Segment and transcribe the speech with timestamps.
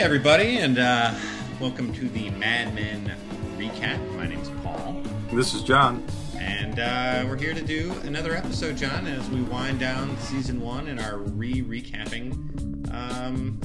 [0.00, 1.14] Hey, everybody, and uh,
[1.60, 3.14] welcome to the Mad Men
[3.58, 4.00] recap.
[4.16, 6.02] My name's Paul, This is John.
[6.38, 10.88] and uh, we're here to do another episode, John, as we wind down season one
[10.88, 13.60] in our re recapping um,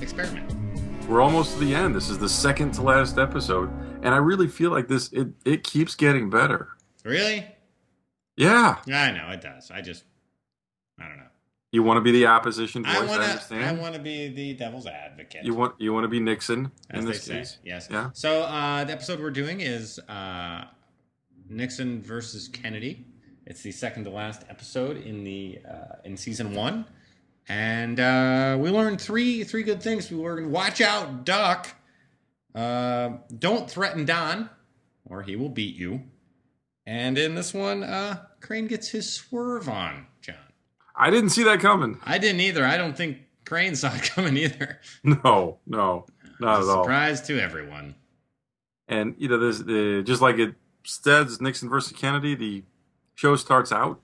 [0.00, 0.50] experiment.
[1.06, 1.94] We're almost to the end.
[1.94, 3.68] This is the second to last episode,
[4.02, 6.70] and I really feel like this it it keeps getting better.
[7.04, 7.46] Really?
[8.38, 9.70] Yeah, I know it does.
[9.70, 10.13] I just, I don't know.
[11.74, 12.94] You want to be the opposition voice.
[12.94, 13.26] I I, want to.
[13.26, 13.80] I understand.
[13.80, 15.44] want to be the devil's advocate.
[15.44, 17.58] you want you want to be Nixon as in this case.
[17.64, 17.88] Yes.
[17.90, 18.10] Yeah.
[18.12, 20.66] So uh, the episode we're doing is uh,
[21.48, 23.04] Nixon versus Kennedy.
[23.46, 26.86] It's the second to last episode in the uh, in season one,
[27.48, 30.08] and uh, we learned three three good things.
[30.08, 31.74] We learned watch out, Duck.
[32.54, 34.48] Uh, don't threaten Don,
[35.06, 36.04] or he will beat you.
[36.86, 40.36] And in this one, uh, Crane gets his swerve on John.
[40.96, 41.98] I didn't see that coming.
[42.04, 42.64] I didn't either.
[42.64, 44.80] I don't think Crane saw it coming either.
[45.02, 46.06] No, no,
[46.40, 46.84] not at all.
[46.84, 47.94] Surprise to everyone.
[48.88, 52.34] And you know, there's the just like it says Nixon versus Kennedy.
[52.34, 52.62] The
[53.14, 54.00] show starts out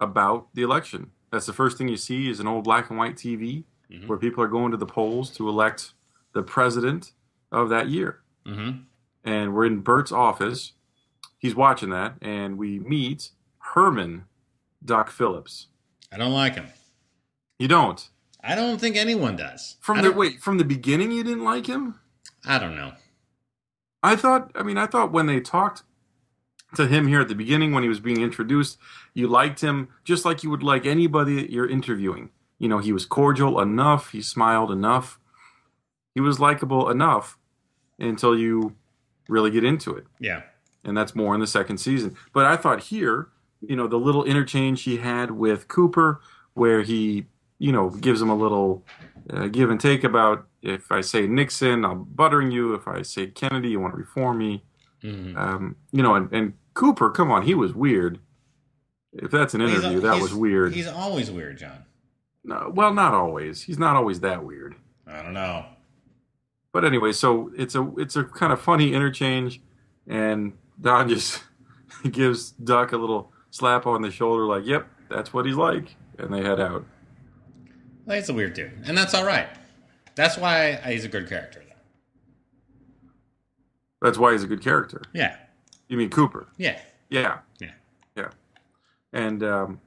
[0.00, 1.10] about the election.
[1.30, 4.06] That's the first thing you see is an old black and white TV Mhm.
[4.06, 5.92] where people are going to the polls to elect
[6.32, 7.12] the president
[7.50, 8.20] of that year.
[8.46, 8.80] Mm-hmm.
[9.24, 10.72] and we're in Bert's office.
[11.38, 14.24] He's watching that, and we meet Herman
[14.84, 15.68] Duck Phillips.
[16.12, 16.66] I don't like him.
[17.58, 18.08] You don't
[18.44, 19.76] I don't think anyone does.
[19.80, 21.12] from the wait from the beginning.
[21.12, 22.00] You didn't like him.
[22.44, 22.92] I don't know.
[24.02, 24.50] I thought.
[24.54, 25.84] I mean, I thought when they talked
[26.74, 28.78] to him here at the beginning when he was being introduced,
[29.14, 32.30] you liked him just like you would like anybody that you're interviewing.
[32.58, 34.10] You know, he was cordial enough.
[34.10, 35.20] He smiled enough.
[36.14, 37.38] He was likable enough
[37.98, 38.74] until you
[39.28, 40.06] really get into it.
[40.18, 40.42] Yeah.
[40.84, 42.16] and that's more in the second season.
[42.32, 43.28] But I thought here,
[43.62, 46.20] you know, the little interchange he had with Cooper,
[46.54, 47.26] where he,
[47.58, 48.84] you know, gives him a little
[49.30, 52.74] uh, give and take about if I say Nixon, I'm buttering you.
[52.74, 54.64] If I say Kennedy, you want to reform me.
[55.02, 55.36] Mhm.
[55.36, 58.20] Um, you know, and, and Cooper, come on, he was weird.
[59.12, 60.72] If that's an interview, that was weird.
[60.72, 61.84] He's always weird, John.
[62.44, 63.62] No, well, not always.
[63.62, 64.74] He's not always that weird.
[65.06, 65.66] I don't know.
[66.72, 69.60] But anyway, so it's a it's a kind of funny interchange,
[70.06, 71.42] and Don just
[72.10, 76.34] gives Duck a little slap on the shoulder, like, "Yep, that's what he's like," and
[76.34, 76.84] they head out.
[78.04, 79.46] Well, he's a weird dude, and that's all right.
[80.16, 81.62] That's why he's a good character.
[81.64, 83.08] Though.
[84.00, 85.02] That's why he's a good character.
[85.12, 85.36] Yeah.
[85.88, 86.48] You mean Cooper?
[86.56, 86.80] Yeah.
[87.10, 87.70] Yeah, Yeah.
[88.16, 88.28] yeah.
[89.12, 89.80] And um,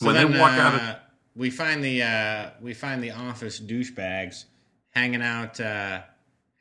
[0.00, 0.96] So when then, they walk uh, out, of,
[1.36, 4.44] we find the uh, we find the office douchebags
[4.90, 6.00] hanging out, uh,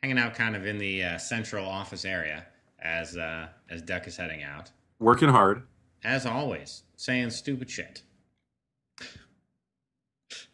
[0.01, 2.45] hanging out, kind of in the uh, central office area
[2.79, 5.61] as uh, as Duck is heading out, working hard.
[6.03, 8.03] As always, saying stupid shit.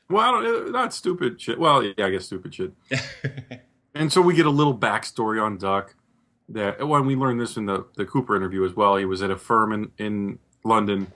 [0.10, 1.60] Well, I don't, eh, not stupid shit.
[1.60, 2.74] Well, yeah, I guess stupid shit.
[3.96, 5.96] And so we get a little backstory on Duck.
[6.48, 9.30] That when we learned this in the, the Cooper interview as well, he was at
[9.30, 11.12] a firm in, in London.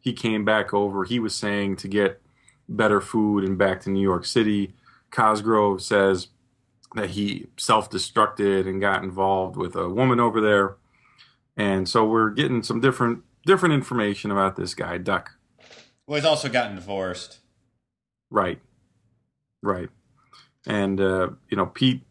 [0.00, 1.04] He came back over.
[1.04, 2.20] He was saying to get
[2.68, 4.74] better food and back to New York City.
[5.10, 6.28] Cosgrove says
[6.94, 10.76] that he self destructed and got involved with a woman over there.
[11.56, 15.32] And so we're getting some different different information about this guy, Duck.
[16.06, 17.38] well, he's also gotten divorced.
[18.30, 18.60] Right.
[19.62, 19.88] Right.
[20.66, 22.02] And, uh, you know, Pete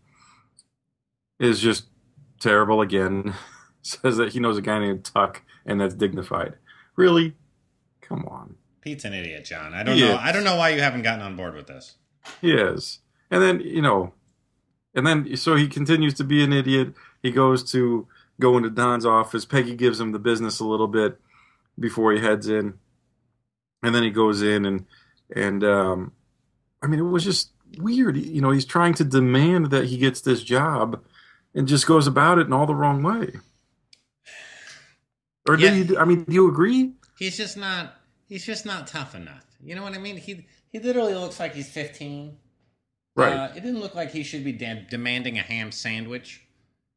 [1.40, 1.86] is just
[2.40, 3.34] terrible again.
[3.82, 6.54] Says that he knows a guy named Tuck and that's dignified.
[6.96, 7.36] Really?
[8.02, 8.56] Come on.
[8.82, 9.74] Pete's an idiot, John.
[9.74, 10.14] I don't He know.
[10.14, 10.20] is.
[10.22, 11.96] I don't know why you haven't gotten on board with this.
[12.40, 13.00] He is.
[13.30, 14.14] And then, you know,
[14.96, 16.94] and then, so he continues to be an idiot.
[17.22, 18.08] He goes to
[18.40, 19.46] go into Don's office.
[19.46, 21.20] Peggy gives him the business a little bit
[21.80, 22.74] before he heads in.
[23.82, 24.86] And then he goes in and,
[25.36, 26.12] and, um,
[26.82, 28.18] I mean, it was just weird.
[28.18, 31.04] You know, he's trying to demand that he gets this job
[31.56, 33.34] and just goes about it in all the wrong way.
[35.48, 35.74] Or do Yeah.
[35.76, 36.94] you, I mean, do you agree?
[37.18, 37.96] He's just not.
[38.28, 39.46] He's just not tough enough.
[39.62, 40.18] You know what I mean?
[40.18, 42.38] He he literally looks like he's fifteen.
[43.16, 43.34] Right.
[43.34, 46.42] Uh, it didn't look like he should be de- demanding a ham sandwich.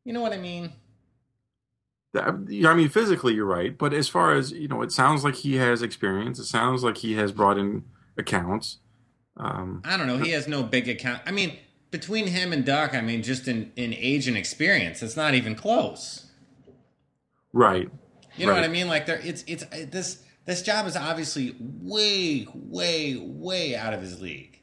[0.04, 0.72] You know what I mean?
[2.14, 5.56] I mean, physically, you're right, but as far as you know, it sounds like he
[5.56, 6.38] has experience.
[6.38, 7.84] It sounds like he has brought in
[8.16, 8.78] accounts.
[9.36, 10.18] Um, I don't know.
[10.18, 11.22] He has no big account.
[11.26, 11.58] I mean,
[11.90, 15.54] between him and Duck, I mean, just in in age and experience, it's not even
[15.54, 16.30] close.
[17.52, 17.90] right.
[18.36, 18.88] You know what I mean?
[18.88, 24.00] Like there, it's it's uh, this this job is obviously way way way out of
[24.00, 24.60] his league.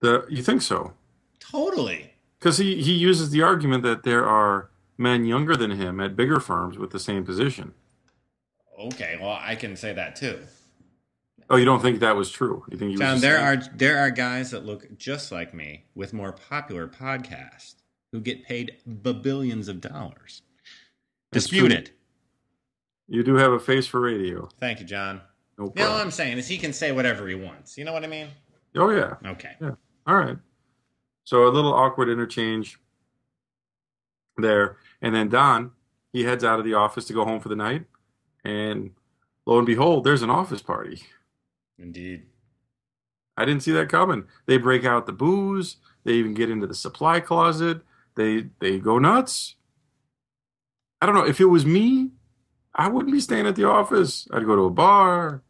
[0.00, 0.94] The you think so?
[1.38, 2.12] Totally.
[2.38, 6.40] Because he he uses the argument that there are men younger than him at bigger
[6.40, 7.74] firms with the same position.
[8.78, 10.40] Okay, well, I can say that too.
[11.48, 12.64] Oh, you don't think that was true?
[12.70, 15.54] You think he was John, there saying- are there are guys that look just like
[15.54, 17.76] me with more popular podcasts
[18.12, 18.76] who get paid
[19.22, 20.42] billions of dollars.
[21.32, 21.90] That's Disputed.
[23.08, 24.48] You do have a face for radio.
[24.60, 25.20] Thank you, John.
[25.58, 26.00] No You know what.
[26.00, 27.78] I'm saying is he can say whatever he wants.
[27.78, 28.28] You know what I mean?
[28.74, 29.14] Oh yeah.
[29.24, 29.52] Okay.
[29.60, 29.72] Yeah.
[30.06, 30.36] All right.
[31.24, 32.78] So a little awkward interchange
[34.36, 35.72] there, and then Don
[36.12, 37.84] he heads out of the office to go home for the night,
[38.44, 38.92] and
[39.44, 41.02] lo and behold, there's an office party.
[41.78, 42.24] Indeed.
[43.36, 44.24] I didn't see that coming.
[44.46, 45.76] They break out the booze.
[46.04, 47.82] They even get into the supply closet.
[48.14, 49.56] They they go nuts.
[51.02, 52.12] I don't know if it was me,
[52.76, 54.28] I wouldn't be staying at the office.
[54.32, 55.42] I'd go to a bar.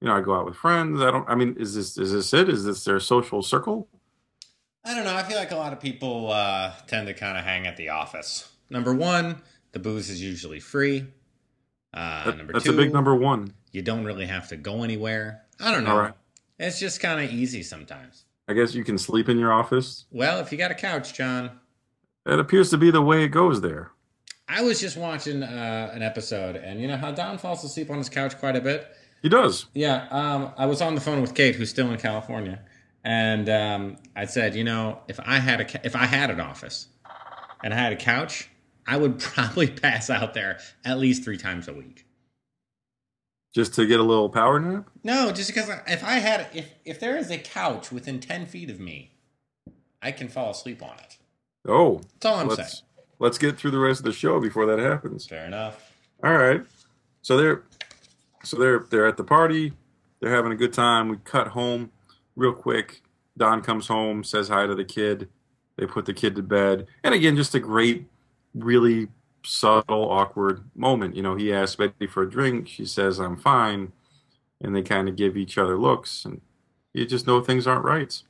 [0.00, 1.00] You know, I'd go out with friends.
[1.00, 1.28] I don't.
[1.28, 2.48] I mean, is this is this it?
[2.48, 3.88] Is this their social circle?
[4.84, 5.14] I don't know.
[5.14, 7.88] I feel like a lot of people uh, tend to kind of hang at the
[7.88, 8.52] office.
[8.70, 9.42] Number one,
[9.72, 11.06] the booze is usually free.
[11.94, 13.54] Uh, That- number that's two, a big number one.
[13.72, 15.42] You don't really have to go anywhere.
[15.60, 15.96] I don't know.
[15.98, 16.14] Right.
[16.58, 18.24] It's just kind of easy sometimes.
[18.48, 20.06] I guess you can sleep in your office.
[20.10, 21.50] Well, if you got a couch, John.
[22.26, 23.90] It appears to be the way it goes there.
[24.48, 27.98] I was just watching uh, an episode, and you know how Don falls asleep on
[27.98, 28.86] his couch quite a bit.
[29.22, 29.66] He does.
[29.74, 32.60] Yeah, um, I was on the phone with Kate, who's still in California,
[33.04, 36.40] and um, I said, you know, if I had a ca- if I had an
[36.40, 36.88] office
[37.62, 38.48] and I had a couch,
[38.88, 42.06] I would probably pass out there at least three times a week.
[43.54, 44.88] Just to get a little power nap.
[45.04, 48.70] No, just because if I had if if there is a couch within ten feet
[48.70, 49.12] of me,
[50.02, 51.16] I can fall asleep on it.
[51.66, 52.84] Oh, That's all I'm let's saying.
[53.18, 55.26] let's get through the rest of the show before that happens.
[55.26, 55.92] Fair enough.
[56.22, 56.62] All right.
[57.22, 57.62] So they're
[58.44, 59.72] so they're they're at the party.
[60.20, 61.08] They're having a good time.
[61.08, 61.90] We cut home
[62.36, 63.02] real quick.
[63.36, 65.28] Don comes home, says hi to the kid.
[65.76, 66.86] They put the kid to bed.
[67.04, 68.06] And again, just a great,
[68.54, 69.08] really
[69.44, 71.16] subtle, awkward moment.
[71.16, 72.68] You know, he asks Betty for a drink.
[72.68, 73.92] She says, I'm fine.
[74.60, 76.24] And they kind of give each other looks.
[76.24, 76.40] And
[76.92, 78.20] you just know things aren't right.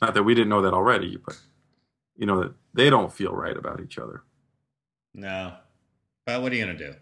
[0.00, 1.38] Not that we didn't know that already, but
[2.16, 4.22] you know that they don't feel right about each other.
[5.14, 5.54] No,
[6.26, 6.94] but what are you gonna do?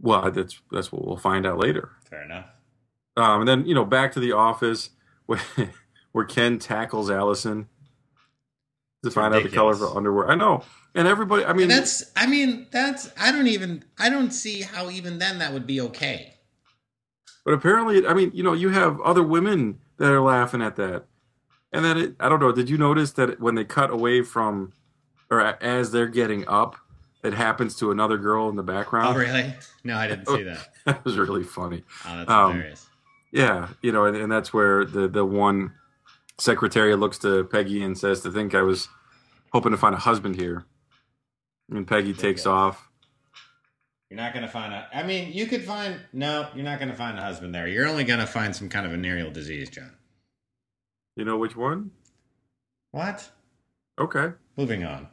[0.00, 1.92] Well, that's that's what we'll find out later.
[2.08, 2.46] Fair enough.
[3.16, 4.90] Um, and then you know back to the office
[5.26, 5.40] where,
[6.12, 7.68] where Ken tackles Allison
[9.04, 9.92] to It's find out the color of ridiculous.
[9.92, 10.30] her underwear.
[10.30, 10.64] I know,
[10.94, 11.44] and everybody.
[11.44, 15.18] I mean, And that's I mean that's I don't even I don't see how even
[15.18, 16.34] then that would be okay.
[17.44, 21.04] but apparently, I mean, you know, you have other women that are laughing at that,
[21.72, 22.16] and then it.
[22.20, 22.52] I don't know.
[22.52, 24.72] Did you notice that when they cut away from,
[25.30, 26.76] or as they're getting up,
[27.22, 29.16] it happens to another girl in the Oh background?
[29.16, 29.54] really?
[29.84, 30.68] No, I didn't see that.
[30.86, 31.82] that was really funny.
[32.06, 32.86] Oh, that's Um, hilarious.
[33.32, 35.72] Yeah, you know, and, and that's where the the one
[36.38, 38.88] secretary looks to Peggy and says, "To think I was
[39.52, 40.66] hoping to find a husband here."
[41.70, 42.90] And Peggy takes off.
[44.10, 44.88] You're not gonna find a.
[44.92, 46.00] I mean, you could find.
[46.12, 47.66] No, you're not gonna find a husband there.
[47.66, 49.92] You're only gonna find some kind of venereal disease, John.
[51.16, 51.90] You know which one?
[52.90, 53.30] What?
[53.98, 54.32] Okay.
[54.56, 55.08] Moving on.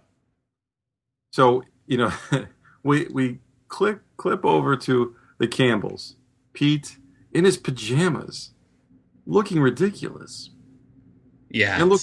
[1.31, 2.11] So you know,
[2.83, 3.39] we we
[3.69, 6.15] click clip over to the Campbells.
[6.53, 6.97] Pete
[7.31, 8.51] in his pajamas,
[9.25, 10.49] looking ridiculous,
[11.51, 11.79] Yeah.
[11.81, 12.01] And look-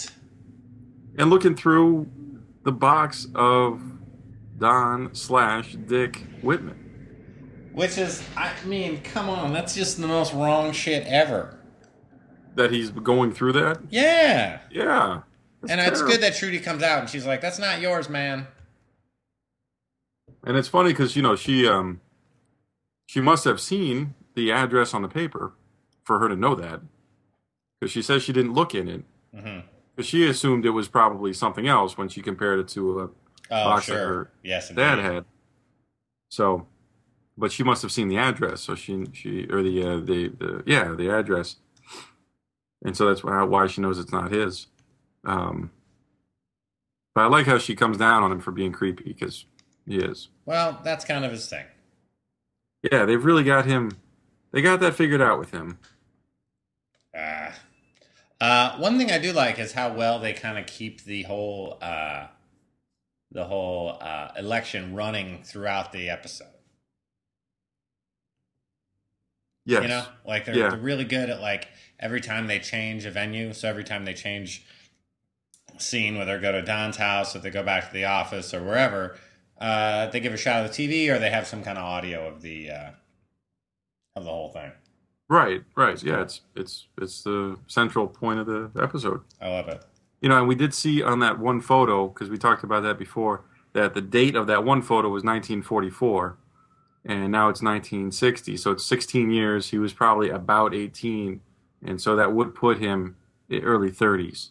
[1.16, 2.08] and looking through
[2.62, 3.82] the box of
[4.58, 6.84] Don slash Dick Whitman.
[7.72, 11.58] Which is, I mean, come on, that's just the most wrong shit ever.
[12.56, 13.78] That he's going through that.
[13.88, 14.60] Yeah.
[14.70, 15.22] Yeah.
[15.60, 18.46] That's and it's good that Trudy comes out and she's like, "That's not yours, man."
[20.44, 22.00] And it's funny because you know she um
[23.06, 25.54] she must have seen the address on the paper
[26.04, 26.80] for her to know that
[27.80, 29.04] because she says she didn't look in it
[29.34, 29.60] hmm
[30.00, 33.10] she assumed it was probably something else when she compared it to a
[33.50, 35.12] Oh, box that her Yes, dad indeed.
[35.12, 35.24] had.
[36.30, 36.66] So,
[37.36, 40.62] but she must have seen the address, so she she or the uh, the the
[40.66, 41.56] yeah the address,
[42.84, 44.66] and so that's why why she knows it's not his.
[45.24, 45.70] Um,
[47.14, 49.46] but I like how she comes down on him for being creepy because
[49.86, 50.28] he is.
[50.44, 51.64] Well, that's kind of his thing.
[52.92, 53.92] Yeah, they've really got him.
[54.52, 55.78] They got that figured out with him.
[57.16, 57.50] Uh,
[58.40, 61.78] uh, one thing I do like is how well they kind of keep the whole
[61.82, 62.26] uh,
[63.30, 66.46] the whole uh, election running throughout the episode.
[69.64, 69.82] Yes.
[69.82, 70.70] You know, like they're, Yeah.
[70.70, 71.68] they're really good at like
[72.00, 73.52] every time they change a venue.
[73.52, 74.64] So every time they change
[75.76, 78.62] scene, whether they go to Don's house or they go back to the office or
[78.62, 79.18] wherever,
[79.60, 82.26] uh, they give a shot of the TV or they have some kind of audio
[82.28, 82.90] of the uh,
[84.16, 84.72] of the whole thing.
[85.28, 85.62] Right.
[85.76, 86.02] Right.
[86.02, 86.22] Yeah.
[86.22, 89.20] It's it's it's the central point of the episode.
[89.40, 89.84] I love it.
[90.20, 92.98] You know, and we did see on that one photo because we talked about that
[92.98, 93.44] before
[93.74, 96.36] that the date of that one photo was 1944,
[97.04, 98.56] and now it's 1960.
[98.56, 99.68] So it's 16 years.
[99.70, 101.40] He was probably about 18,
[101.84, 103.16] and so that would put him
[103.48, 104.50] in early 30s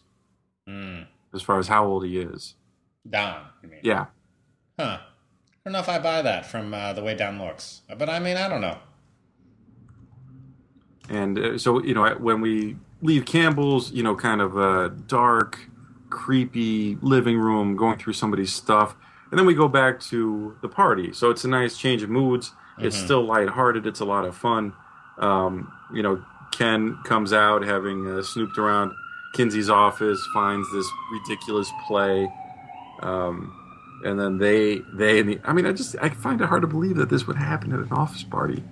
[0.68, 1.06] Mm.
[1.34, 2.54] as far as how old he is.
[3.08, 3.80] Don, you mean?
[3.82, 4.06] Yeah.
[4.78, 4.98] Huh.
[5.00, 5.00] I
[5.64, 8.36] don't know if I buy that from uh, the way Don looks, but I mean,
[8.36, 8.78] I don't know.
[11.08, 15.58] And uh, so, you know, when we leave Campbell's, you know, kind of uh, dark,
[16.10, 18.94] creepy living room, going through somebody's stuff,
[19.30, 21.12] and then we go back to the party.
[21.12, 22.52] So it's a nice change of moods.
[22.78, 23.04] It's Mhm.
[23.04, 23.86] still lighthearted.
[23.86, 24.72] It's a lot of fun.
[25.18, 26.22] Um, you know,
[26.52, 28.92] Ken comes out having uh, snooped around
[29.34, 32.28] Kinsey's office, finds this ridiculous play.
[33.02, 33.52] Um,
[34.04, 36.68] and then they, they, and the, I mean, I just, I find it hard to
[36.68, 38.62] believe that this would happen at an office party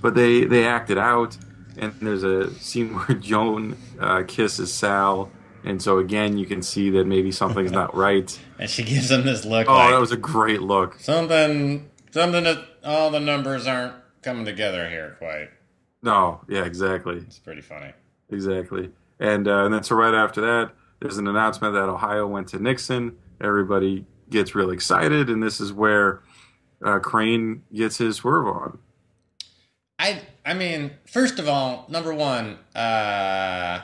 [0.00, 1.36] but they they act it out
[1.76, 5.30] and there's a scene where joan uh, kisses sal
[5.64, 8.38] and so again you can see that maybe something's not right.
[8.58, 10.98] And she gives him this look oh like that was a great look.
[11.00, 15.48] Something, something that all the numbers aren't coming together here quite.
[16.02, 17.18] no yeah exactly.
[17.18, 17.92] It's pretty funny.
[18.30, 18.90] exactly.
[19.18, 22.58] And uh, and then so right after that there's an announcement that ohio went to
[22.58, 23.16] nixon.
[23.40, 26.22] Everybody gets real excited and this is where
[26.82, 28.78] uh, crane gets his swerve on
[30.00, 33.82] I I mean, first of all, number one, uh,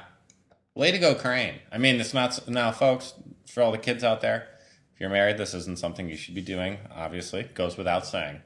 [0.75, 1.57] way to go, Crane.
[1.71, 3.13] I mean, it's not now, folks.
[3.47, 4.49] For all the kids out there,
[4.95, 6.79] if you're married, this isn't something you should be doing.
[6.95, 8.41] Obviously, goes without saying.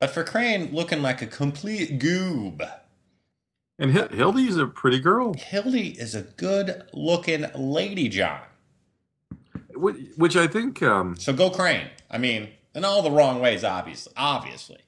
[0.00, 2.60] But for Crane, looking like a complete goob.
[3.80, 8.40] and H- hildy's a pretty girl Hildy is a good looking lady, John.
[9.74, 11.88] wh- which i think um, So go Crane.
[12.10, 14.12] I mean, in all the wrong ways, obviously.
[14.16, 14.78] Obviously,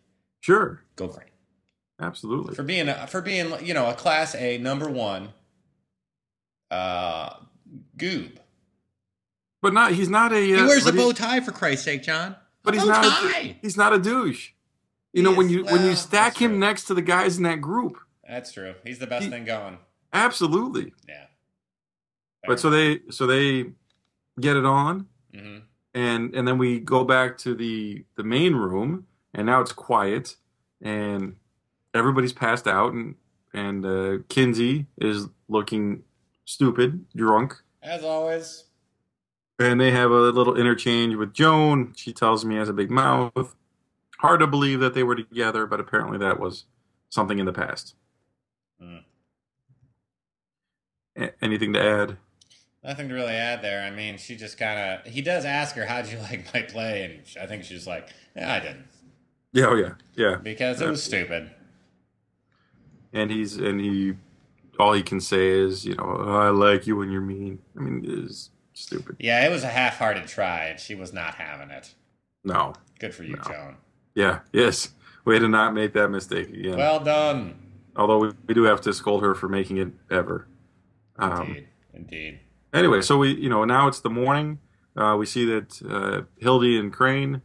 [0.41, 1.30] sure go Crane.
[2.01, 5.31] Absolutely for being a, for being you know a class A number one
[6.71, 7.35] uh
[7.97, 8.37] goob.
[9.63, 10.37] But not he's not a.
[10.37, 12.35] Uh, He wears a bow tie for Christ's sake, John.
[12.63, 13.05] But a he's not.
[13.37, 14.51] A, he's not a douche.
[15.13, 16.59] You He know when you when you stack him true.
[16.59, 18.75] next to the guys in that group, That's true.
[18.85, 19.79] He's the best He- thing going.
[20.13, 20.95] absolutely.
[21.09, 21.27] Yeah.
[22.47, 23.73] But so they so they
[24.41, 25.59] get it on, hmm
[25.93, 30.37] and and then we go back to the the main room, and now it's quiet,
[30.81, 31.37] and
[31.95, 33.15] everybody's passed out, and
[33.53, 36.05] and uh, Kinsey is looking
[36.45, 37.55] stupid, drunk.
[37.83, 38.65] As always.
[39.59, 41.93] And they have a little interchange with Joan.
[41.97, 43.55] She tells me he has a big mouth.
[44.19, 46.65] Hard to believe that they were together, but apparently that was
[47.09, 47.95] something in the past.
[48.83, 49.03] Mm.
[51.19, 52.17] A- anything to add?
[52.83, 53.83] Nothing to really add there.
[53.83, 55.13] I mean, she just kind of.
[55.13, 58.55] He does ask her, "How'd you like my play?" And I think she's like, "Yeah,
[58.55, 58.87] I didn't,"
[59.53, 60.37] Yeah, oh yeah, yeah.
[60.37, 61.51] because it was stupid.
[63.13, 64.15] And he's and he,
[64.79, 67.59] all he can say is, you know, "Oh, I like you when you're mean.
[67.77, 69.17] I mean, it's stupid.
[69.19, 71.95] Yeah, it was a half-hearted try, and she was not having it.
[72.45, 72.75] No.
[72.99, 73.43] Good for you, No.
[73.43, 73.77] Joan.
[74.15, 74.41] Yeah.
[74.53, 74.91] Yes.
[75.25, 76.77] Way to not make that mistake again.
[76.79, 77.59] Well done.
[77.97, 80.47] Although we, we do have to scold her for making it ever.
[81.19, 81.67] Um, Indeed.
[81.93, 82.41] Indeed.
[82.73, 84.59] anyway, so we, you know, now it's the morning.
[84.97, 87.43] Uh, we see that uh, Hildy and Crane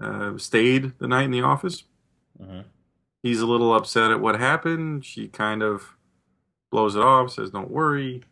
[0.00, 1.84] uh, stayed the night in the office.
[2.38, 2.60] hmm
[3.22, 5.04] He's a little upset at what happened.
[5.04, 5.96] She kind of
[6.70, 8.22] blows it off, says, "Don't worry,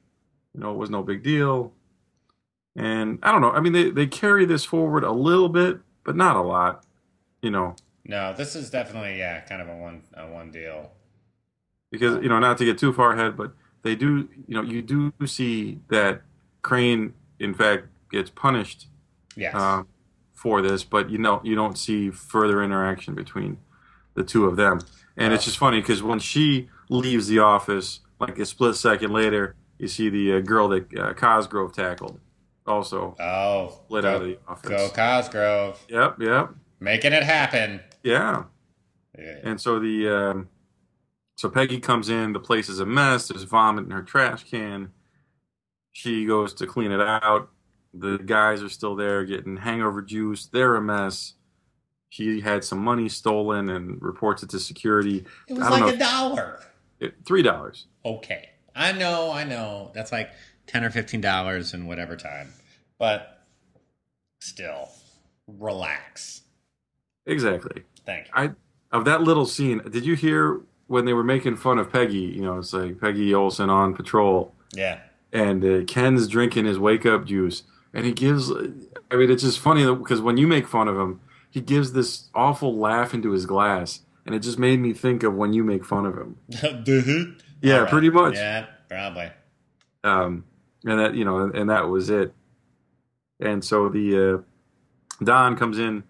[0.54, 1.72] you know, it was no big deal."
[2.76, 3.50] And I don't know.
[3.50, 6.84] I mean, they they carry this forward a little bit, but not a lot.
[7.42, 10.90] You know, No, this is definitely yeah, kind of a one a one deal.
[11.90, 13.52] because you know, not to get too far ahead, but
[13.82, 14.28] they do.
[14.46, 16.22] You know, you do see that
[16.62, 18.86] Crane, in fact, gets punished
[19.36, 19.54] Yes.
[19.54, 19.84] uh,
[20.34, 23.58] for this, but you know you don't see further interaction between
[24.18, 24.80] the two of them.
[25.16, 29.56] And it's just funny because when she leaves the office, like a split second later,
[29.78, 32.20] you see the uh, girl that uh, Cosgrove tackled,
[32.66, 34.68] also oh, let go, out of the office.
[34.68, 37.80] go Cosgrove, Yep, yep, making it happen.
[38.02, 38.44] yeah.
[39.18, 39.38] Yeah.
[39.42, 40.48] And so the um,
[41.36, 42.32] so Peggy comes in.
[42.34, 43.26] The place is a mess.
[43.26, 44.92] There's vomit in her trash can.
[45.92, 47.50] She goes to clean it out.
[47.92, 50.46] The guys are still there getting hangover juice.
[50.46, 51.34] They're a mess.
[52.10, 55.24] She had some money stolen and reports it to security.
[55.46, 55.88] It was like know.
[55.88, 56.60] a dollar.
[57.26, 57.86] Three dollars.
[58.04, 59.90] Okay, I know, I know.
[59.94, 60.30] That's like
[60.66, 62.52] ten or fifteen dollars in whatever time,
[62.98, 63.44] but
[64.40, 64.88] still,
[65.46, 66.42] relax.
[67.26, 67.82] Exactly.
[68.06, 68.32] Thank you.
[68.34, 68.50] I
[68.90, 69.82] of that little scene.
[69.90, 72.16] Did you hear when they were making fun of Peggy?
[72.18, 74.54] You know, it's like Peggy Olson on patrol.
[74.72, 75.00] yeah.
[75.32, 78.50] and uh, Ken's drinking his wake up juice, and he gives.
[78.50, 82.28] I mean, it's just funny because when you make fun of him, he gives this
[82.34, 85.84] awful laugh into his glass, and it just made me think of when you make
[85.84, 86.36] fun of him.
[87.60, 87.90] Yeah, right.
[87.90, 88.34] pretty much.
[88.34, 89.30] Yeah, probably.
[90.04, 90.44] Um,
[90.84, 92.32] and that you know, and that was it.
[93.40, 94.34] And so the
[95.20, 96.04] uh, Don comes in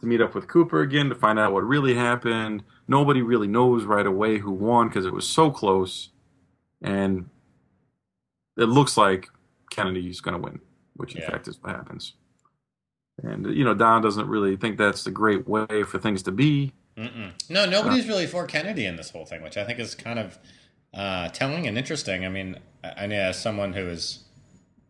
[0.00, 2.62] to meet up with Cooper again to find out what really happened.
[2.86, 6.10] Nobody really knows right away who won because it was so close,
[6.80, 7.28] and
[8.56, 9.28] it looks like
[9.70, 10.60] Kennedy's going to win,
[10.94, 11.30] which in Yeah.
[11.30, 12.12] fact is what happens.
[13.22, 16.72] And you know, Don doesn't really think that's the great way for things to be.
[16.96, 17.32] Mm-mm.
[17.48, 20.38] No, nobody's really for Kennedy in this whole thing, which I think is kind of
[20.94, 22.24] uh, telling and interesting.
[22.24, 24.24] I mean, I, I know as someone who is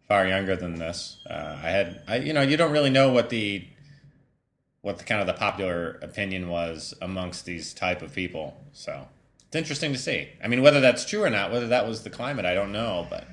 [0.08, 3.30] far younger than this, uh, I had, I, you know, you don't really know what
[3.30, 3.66] the
[4.82, 8.60] what the kind of the popular opinion was amongst these type of people.
[8.72, 9.06] So
[9.46, 10.28] it's interesting to see.
[10.42, 13.06] I mean, whether that's true or not, whether that was the climate, I don't know,
[13.08, 13.28] but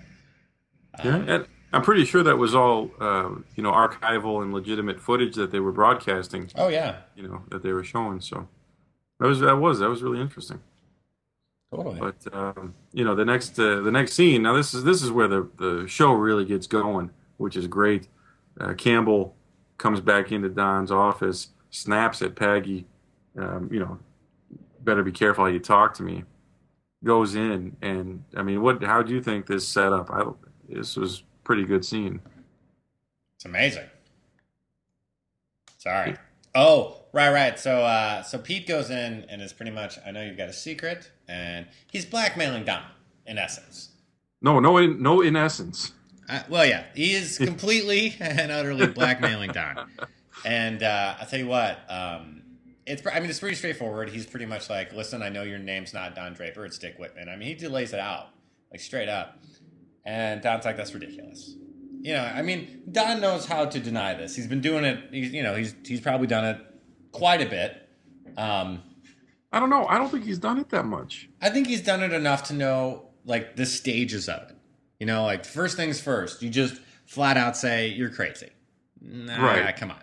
[1.03, 5.35] Yeah, and I'm pretty sure that was all uh, you know archival and legitimate footage
[5.35, 6.49] that they were broadcasting.
[6.55, 8.21] oh yeah, You know that they were showing.
[8.21, 8.47] So
[9.19, 10.59] that was that was that was really interesting.
[11.71, 11.99] totally.
[11.99, 14.41] But um, you know the next uh, the next scene.
[14.41, 18.07] Now this is this is where the the show really gets going, which is great.
[18.59, 19.35] Uh, Campbell
[19.77, 22.85] comes back into Don's office, snaps at Peggy.
[23.37, 23.99] Um, you know,
[24.81, 26.23] better be careful how you talk to me.
[27.03, 28.83] Goes in and I mean, what?
[28.83, 30.09] How do you think this set up?
[30.11, 30.25] I,
[30.67, 32.19] this was pretty good scene.
[33.35, 33.87] It's amazing.
[35.79, 36.15] Sorry.
[36.53, 37.57] Oh, right, right.
[37.57, 39.97] So, uh, so Pete goes in and is pretty much.
[40.05, 42.83] I know you've got a secret, and he's blackmailing Don
[43.25, 43.89] in essence.
[44.43, 45.21] No, no, in, no.
[45.21, 45.91] In essence,
[46.29, 49.89] Uh, well, yeah, he is completely and utterly blackmailing Don.
[50.45, 52.43] And uh, I'll tell you what, um,
[52.85, 53.01] it's.
[53.07, 54.11] I mean, it's pretty straightforward.
[54.11, 57.27] He's pretty much like, "Listen, I know your name's not Don Draper; it's Dick Whitman."
[57.27, 58.27] I mean, he lays it out
[58.71, 59.39] like straight up,
[60.09, 61.55] and Don's like, "That's ridiculous."
[62.01, 64.35] You know, I mean, Don knows how to deny this.
[64.35, 64.97] He's been doing it.
[65.11, 66.57] He's, you know, he's he's probably done it
[67.11, 67.87] quite a bit.
[68.37, 68.81] Um,
[69.51, 69.85] I don't know.
[69.87, 71.29] I don't think he's done it that much.
[71.41, 74.55] I think he's done it enough to know like the stages of it.
[74.99, 78.49] You know, like first things first, you just flat out say you're crazy.
[79.01, 79.75] Nah, Right.
[79.75, 80.01] come on.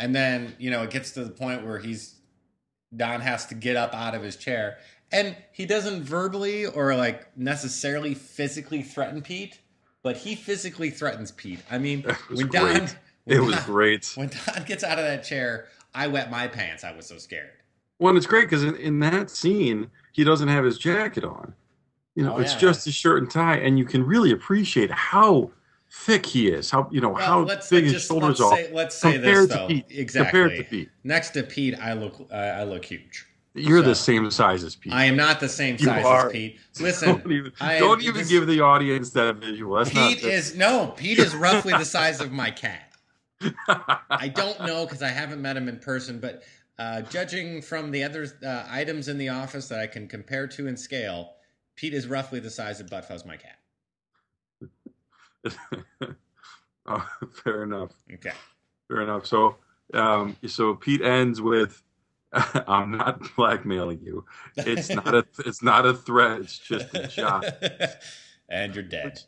[0.00, 2.16] And then, you know, it gets to the point where he's
[2.96, 4.78] Don has to get up out of his chair.
[5.12, 9.58] And he doesn't verbally or like necessarily physically threaten Pete,
[10.02, 11.60] but he physically threatens Pete.
[11.70, 12.88] I mean, when Don when
[13.26, 14.12] It was Don- great.
[14.16, 16.84] When Don gets out of that chair, I wet my pants.
[16.84, 17.50] I was so scared.
[17.98, 21.54] Well, it's great because in, in that scene, he doesn't have his jacket on.
[22.14, 22.58] You know, Oh, it's yeah.
[22.60, 25.50] just his shirt and tie, and you can really appreciate how
[25.90, 26.70] thick he is.
[26.70, 29.16] How you know Well, how let's big his just- shoulders let's are say- let's say
[29.16, 29.66] this, though.
[29.68, 29.86] Pete.
[29.88, 30.40] Exactly.
[30.40, 33.24] Compared to Pete, Next to Pete, I look uh, I look huge.
[33.54, 34.92] You're the same size as Pete.
[34.92, 36.26] I am not the same You size are.
[36.26, 36.60] as Pete.
[36.80, 39.76] Listen, don't even, I- don't even this- give the audience that visual.
[39.76, 40.08] That's not.
[40.10, 40.92] Pete is no.
[40.96, 42.92] Pete is roughly the size of my cat.
[44.10, 46.42] I don't know because I haven't met him in person, but
[46.78, 50.66] uh, judging from the other uh, items in the office that I can compare to
[50.66, 51.34] in scale,
[51.76, 53.58] Pete is roughly the size of Buttfuzz, my cat.
[56.86, 57.08] oh,
[57.44, 57.90] fair enough.
[58.14, 58.32] Okay.
[58.88, 59.26] Fair enough.
[59.26, 59.56] So,
[59.94, 61.82] um, so Pete ends with,
[62.66, 64.24] "I'm not blackmailing you.
[64.56, 65.26] It's not a.
[65.46, 66.40] It's not a threat.
[66.40, 67.44] It's just a job."
[68.48, 69.20] and you're dead.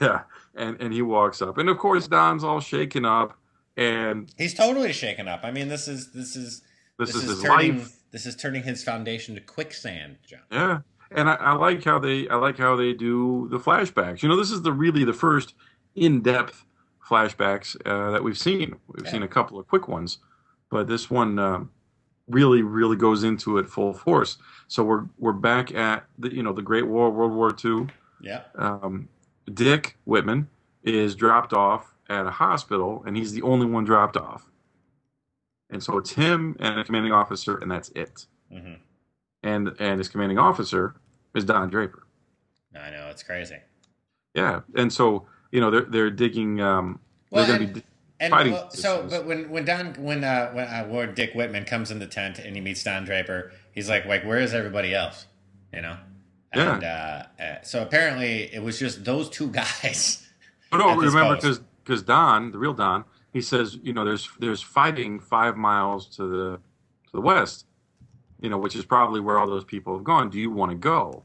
[0.00, 0.22] Yeah,
[0.54, 3.36] and and he walks up, and of course Don's all shaken up,
[3.76, 5.40] and He's totally shaken up.
[5.44, 6.62] I mean, this is this is
[6.98, 7.96] this, is, his turning life.
[8.12, 10.40] this is turning his foundation to quicksand, John.
[10.52, 10.78] Yeah,
[11.10, 14.22] and I, I like how they I like how they do the flashbacks.
[14.22, 15.54] You know, this is the really the first
[15.96, 16.64] in depth
[17.08, 18.76] flashbacks uh, that we've seen.
[18.88, 19.10] We've Yeah.
[19.10, 20.18] seen a couple of quick ones,
[20.70, 21.70] but this one um,
[22.28, 24.38] really really goes into it full force.
[24.68, 27.88] So we're we're back at the you know the Great War, World War II.
[28.20, 28.42] Yeah.
[28.56, 29.08] um,
[29.52, 30.48] Dick Whitman
[30.84, 34.48] is dropped off at a hospital, and he's the only one dropped off.
[35.70, 38.26] And so it's him and a commanding officer, and that's it.
[38.50, 38.74] hmm
[39.42, 40.94] And and his commanding officer
[41.34, 42.06] is Don Draper.
[42.74, 43.56] I know it's crazy.
[44.34, 46.60] Yeah, and so you know they're they're digging.
[46.60, 47.86] Um, Well, they're going to be.
[48.22, 51.90] And well, so, but when when Don when uh, when uh, Lord Dick Whitman comes
[51.90, 55.26] in the tent and he meets Don Draper, he's like, like, where is everybody else?
[55.74, 55.96] You know.
[56.54, 56.74] Yeah.
[56.74, 60.24] And uh, uh, so apparently it was just those two guys.
[60.70, 64.30] Oh, no, at remember because because Don, the real Don, he says you know there's
[64.38, 67.66] there's fighting five miles to the to the west,
[68.40, 70.30] you know, which is probably where all those people have gone.
[70.30, 71.24] Do you want to go?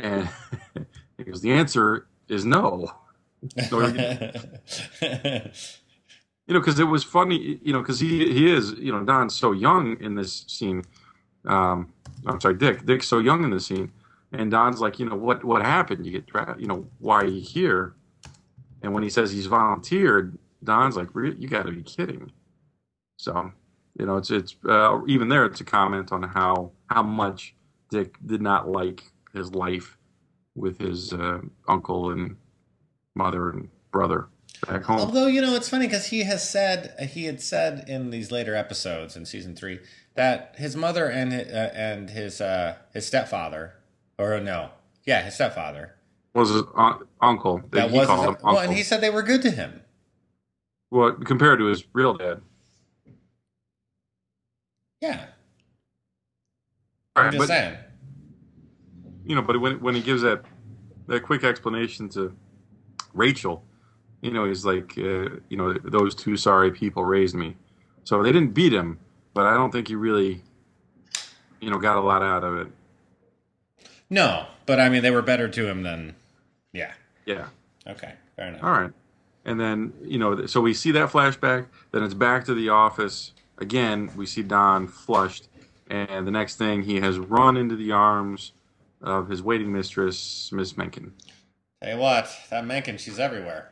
[0.00, 0.28] And
[1.16, 2.90] because the answer is no.
[3.72, 3.80] No,
[6.52, 9.34] you know, because it was funny, you know, because he he is, you know, Don's
[9.34, 10.82] so young in this scene.
[11.46, 11.94] Um,
[12.26, 12.84] I'm sorry, Dick.
[12.84, 13.90] Dick's so young in this scene,
[14.32, 16.04] and Don's like, you know, what what happened?
[16.04, 16.28] You get.
[16.60, 17.94] You know, why are you here?
[18.82, 22.30] And when he says he's volunteered, Don's like, "Re- you got to be kidding.
[23.16, 23.50] So,
[23.98, 25.46] you know, it's it's uh, even there.
[25.46, 27.54] It's a comment on how how much
[27.88, 29.96] Dick did not like his life
[30.54, 32.36] with his uh, uncle and
[33.14, 34.28] mother and brother.
[34.66, 34.98] Back home.
[35.00, 38.54] Although you know, it's funny because he has said he had said in these later
[38.54, 39.80] episodes in season three
[40.14, 43.74] that his mother and uh, and his uh, his stepfather,
[44.18, 44.70] or no,
[45.04, 45.94] yeah, his stepfather
[46.34, 47.62] was his un- uncle.
[47.70, 49.82] That, was called his, him well, and he said they were good to him.
[50.90, 52.40] well, compared to his real dad.
[55.00, 55.26] Yeah,
[57.16, 57.76] I'm Right, just but saying.
[59.24, 60.42] you know, but when when he gives that
[61.08, 62.34] that quick explanation to
[63.12, 63.64] Rachel,
[64.22, 67.56] you know, he's like, uh, you know, those two sorry people raised me.
[68.04, 68.98] So they didn't beat him,
[69.34, 70.42] but I don't think he really,
[71.60, 72.68] you know, got a lot out of it.
[74.08, 76.14] No, but I mean, they were better to him than.
[76.72, 76.92] Yeah.
[77.26, 77.48] Yeah.
[77.86, 78.14] Okay.
[78.36, 78.62] Fair enough.
[78.62, 78.92] All right.
[79.44, 81.66] And then, you know, so we see that flashback.
[81.90, 83.32] Then it's back to the office.
[83.58, 85.48] Again, we see Don flushed.
[85.88, 88.52] And the next thing, he has run into the arms
[89.00, 91.12] of his waiting mistress, Miss Menken.
[91.82, 93.71] Tell you what, that Menken, she's everywhere.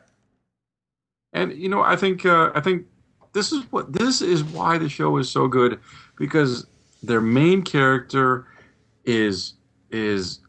[1.33, 2.85] And you know, I think uh, I think
[3.33, 5.79] this is what this is why the show is so good
[6.17, 6.65] because
[7.03, 8.47] their main character
[9.05, 9.53] is
[9.91, 10.39] is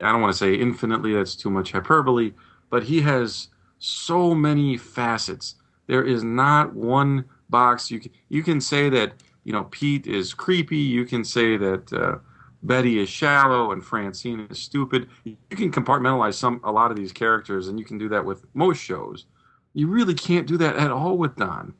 [0.00, 2.32] I don't want to say infinitely that's too much hyperbole,
[2.70, 5.56] but he has so many facets.
[5.86, 9.12] There is not one box you can you can say that
[9.44, 10.78] you know Pete is creepy.
[10.78, 12.18] You can say that uh,
[12.62, 15.08] Betty is shallow and Francine is stupid.
[15.24, 18.44] You can compartmentalize some a lot of these characters, and you can do that with
[18.54, 19.26] most shows.
[19.74, 21.74] You really can't do that at all with Don.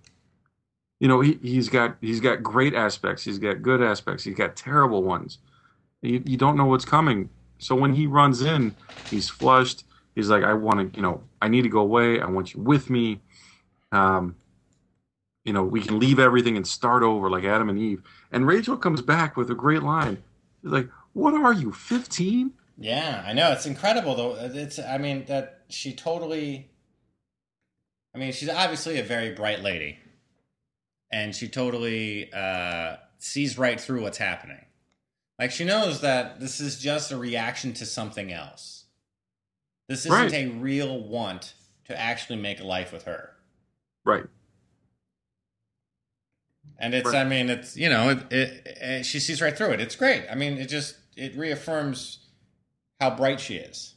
[1.00, 3.24] You know, he, he's got he's got great aspects.
[3.24, 4.24] He's got good aspects.
[4.24, 5.38] He's got terrible ones.
[6.00, 7.28] You, you don't know what's coming.
[7.58, 8.74] So when he runs in,
[9.10, 9.84] he's flushed.
[10.14, 12.20] He's like, I want to, you know, I need to go away.
[12.20, 13.20] I want you with me.
[13.92, 14.36] Um,
[15.44, 18.02] you know, we can leave everything and start over like Adam and Eve.
[18.30, 20.22] And Rachel comes back with a great line.
[20.62, 23.52] She's like, "What are you, 15?" Yeah, I know.
[23.52, 24.36] It's incredible, though.
[24.36, 26.70] It's, I mean, that she totally.
[28.14, 29.98] I mean, she's obviously a very bright lady.
[31.10, 34.64] And she totally uh, sees right through what's happening.
[35.38, 38.84] Like, she knows that this is just a reaction to something else.
[39.88, 40.32] This isn't Right.
[40.32, 41.54] a real want
[41.86, 43.30] to actually make a life with her.
[44.04, 44.24] Right.
[46.78, 47.16] And it's, Right.
[47.16, 49.80] I mean, it's, you know, it, it, it, she sees right through it.
[49.80, 50.24] It's great.
[50.30, 52.18] I mean, it just, it reaffirms
[53.00, 53.94] how bright she is.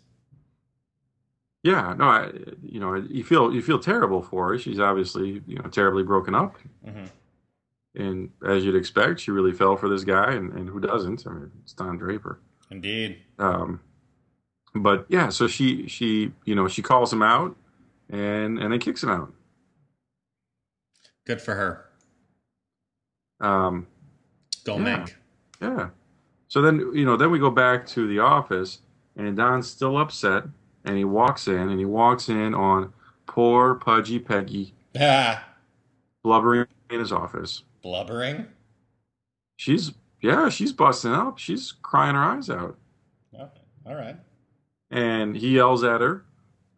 [1.66, 1.96] Yeah.
[1.98, 2.06] No.
[2.06, 4.60] I, you know, you feel you feel terrible for her.
[4.60, 6.56] She's obviously you know terribly broken up.
[6.88, 7.06] hmm
[7.96, 11.26] And as you'd expect, she really fell for this guy, and, and who doesn't?
[11.26, 12.40] I mean, it's Don Draper.
[12.70, 13.18] Indeed.
[13.40, 13.80] Um,
[14.76, 17.56] but yeah, so she she you know she calls him out,
[18.10, 19.34] and and then kicks him out.
[21.26, 21.86] Good for her.
[23.40, 23.88] Um,
[24.66, 24.84] Go Yeah.
[24.98, 25.16] Mink.
[25.62, 25.90] yeah.
[26.48, 28.80] So then you know then we go back to the office,
[29.16, 30.44] and Don's still upset,
[30.86, 32.94] and he walks in, and he walks in on
[33.28, 35.44] poor pudgy Peggy Ah,
[36.24, 37.64] blubbering in his office.
[37.82, 38.46] blubbering.
[39.58, 41.38] She's yeah, she's busting up.
[41.38, 42.78] She's crying her eyes out.
[43.34, 43.62] Okay.
[43.86, 44.16] All right.
[44.92, 46.26] and he yells at her,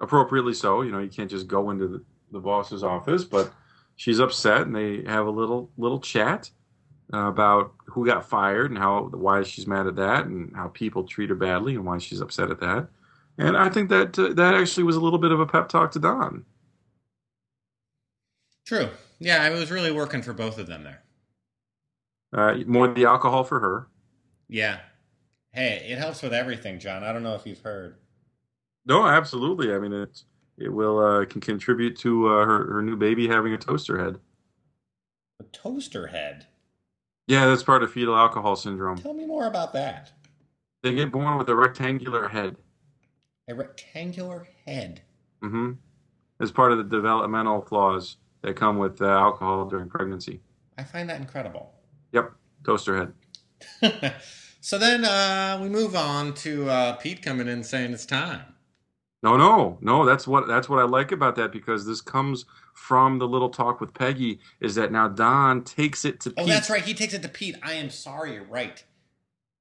[0.02, 0.82] appropriately so.
[0.82, 3.52] You know, you can't just go into the, the boss's office, but
[3.96, 6.50] she's upset, and they have a little little chat
[7.14, 11.04] uh, about who got fired and how why she's mad at that, and how people
[11.06, 12.88] treat her badly, and why she's upset at that.
[13.38, 15.92] And I think that uh, that actually was a little bit of a pep talk
[15.92, 16.46] to Don.
[18.66, 18.90] True.
[19.20, 21.04] Yeah, I was really working for both of them there.
[22.34, 23.88] Uh, more the alcohol for her.
[24.50, 24.80] Yeah.
[25.52, 27.04] Hey, it helps with everything, John.
[27.04, 27.96] I don't know if you've heard.
[28.86, 29.74] No, absolutely.
[29.74, 30.24] I mean, it
[30.58, 34.20] it will uh, can contribute to uh, her her new baby having a toaster head.
[35.40, 36.48] A toaster head.
[37.28, 38.98] Yeah, that's part of fetal alcohol syndrome.
[38.98, 40.12] Tell me more about that.
[40.82, 42.56] They get born with a rectangular head.
[43.50, 45.02] A rectangular head.
[45.42, 45.72] Mm hmm
[46.42, 50.42] As part of the developmental flaws that come with uh, alcohol during pregnancy.
[50.78, 51.72] I find that incredible.
[52.12, 52.34] Yep,
[52.66, 52.98] toaster
[53.82, 54.14] head.
[54.62, 58.42] so then uh, we move on to uh, Pete coming in saying it's time.
[59.24, 60.06] No, no, no.
[60.06, 63.82] That's what that's what I like about that because this comes from the little talk
[63.82, 64.40] with Peggy.
[64.60, 66.38] Is that now Don takes it to Pete.
[66.38, 66.54] Oh, Pete?
[66.54, 66.84] that's right.
[66.84, 67.56] He takes it to Pete.
[67.64, 68.34] I am sorry.
[68.34, 68.84] You're right.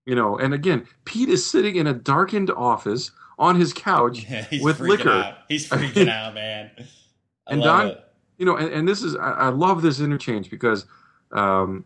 [0.05, 4.47] You know, and again, Pete is sitting in a darkened office on his couch Yeah,
[4.63, 5.11] with liquor.
[5.11, 5.39] Out.
[5.49, 6.71] He's freaking out, man.
[6.79, 8.05] I And Don- it.
[8.39, 10.87] you know, and, and this is I, I love this interchange because
[11.33, 11.85] um,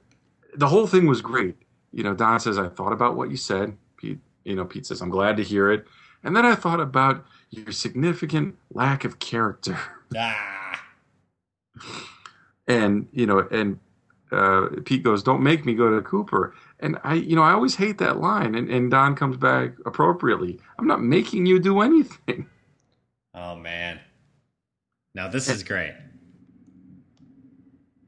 [0.55, 1.57] the whole thing was great.
[1.93, 5.01] You know, Don says, "I thought about what you said." Pete, you know, Pete says,
[5.01, 5.87] "I'm glad to hear it,"
[6.23, 9.77] and then I thought about your significant lack of character,
[10.17, 10.81] Ah.
[12.69, 13.79] and you know, and
[14.33, 17.77] uh, Pete goes, "Don't make me go to Cooper." And I, you know, I always
[17.77, 20.59] hate that line, and, and Don comes back appropriately.
[20.79, 22.47] I'm not making you do anything.
[23.33, 24.01] Oh man.
[25.15, 25.95] Now this is great.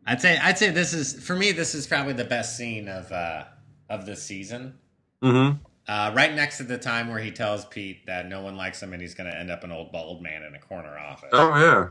[0.06, 1.52] I'd say I'd say this is for me.
[1.52, 3.44] This is probably the best scene of uh,
[3.88, 4.74] of the season.
[5.22, 5.58] Mm-hmm.
[5.87, 8.92] Uh, right next to the time where he tells Pete that no one likes him
[8.92, 11.30] and he's going to end up an old bald man in a corner office.
[11.32, 11.88] Oh yeah.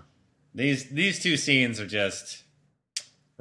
[0.54, 2.44] These these two scenes are just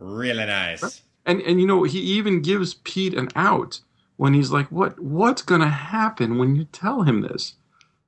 [0.00, 1.02] really nice.
[1.26, 3.80] And and you know he even gives Pete an out
[4.16, 7.54] when he's like, "What what's gonna happen when you tell him this?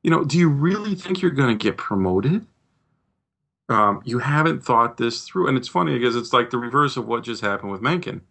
[0.03, 2.47] You know, do you really think you're gonna get promoted?
[3.69, 7.07] Um, you haven't thought this through." And it's funny because it's like the reverse of
[7.07, 8.23] what just happened with Menken.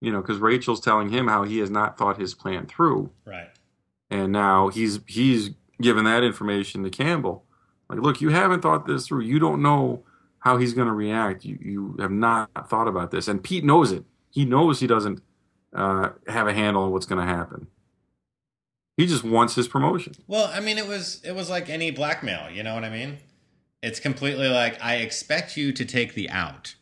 [0.00, 3.50] You know, because Rachel's telling him how he has not thought his plan through, Right.
[4.10, 7.44] and now he's he's given that information to Campbell.
[7.88, 9.20] Like, look, you haven't thought this through.
[9.22, 10.04] You don't know
[10.42, 11.44] how he's going to react.
[11.44, 14.04] You you have not thought about this, and Pete knows it.
[14.30, 15.22] He knows he doesn't
[15.74, 17.68] uh, have a handle on what's going to happen.
[18.96, 20.14] He just wants his promotion.
[20.26, 22.50] Well, I mean, it was it was like any blackmail.
[22.50, 23.18] You know what I mean?
[23.82, 26.74] It's completely like I expect you to take the out,